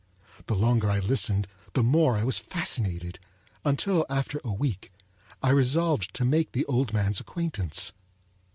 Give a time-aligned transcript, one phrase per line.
[0.47, 3.19] The longer I listened, the more I was fascinated,
[3.63, 4.91] until after a week
[5.43, 7.93] I resolved to make the old man's acquaintance.